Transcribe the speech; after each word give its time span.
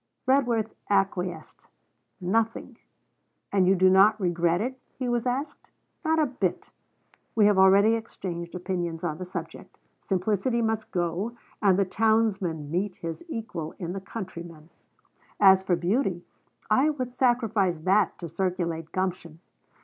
Redworth 0.25 0.73
acquiesced. 0.89 1.67
'Nothing.' 2.19 2.79
'And 3.51 3.67
you 3.67 3.75
do 3.75 3.87
not 3.87 4.19
regret 4.19 4.59
it?' 4.59 4.79
he 4.97 5.07
was 5.07 5.27
asked. 5.27 5.69
'Not 6.03 6.17
a 6.17 6.25
bit. 6.25 6.71
We 7.35 7.45
have 7.45 7.59
already 7.59 7.93
exchanged 7.93 8.55
opinions 8.55 9.03
on 9.03 9.19
the 9.19 9.25
subject. 9.25 9.77
Simplicity 10.01 10.59
must 10.63 10.89
go, 10.89 11.37
and 11.61 11.77
the 11.77 11.85
townsman 11.85 12.71
meet 12.71 12.95
his 12.95 13.23
equal 13.29 13.75
in 13.77 13.93
the 13.93 14.01
countryman. 14.01 14.71
As 15.39 15.61
for 15.61 15.75
beauty, 15.75 16.25
I 16.67 16.89
would 16.89 17.13
sacrifice 17.13 17.77
that 17.77 18.17
to 18.17 18.27
circulate 18.27 18.91
gumption. 18.91 19.39